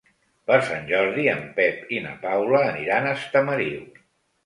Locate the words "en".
1.35-1.45